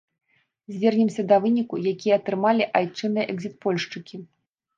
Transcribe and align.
Звернемся 0.77 1.25
да 1.31 1.37
выніку, 1.43 1.75
які 1.93 2.09
атрымалі 2.17 2.67
айчынныя 2.81 3.25
экзітпольшчыкі. 3.37 4.15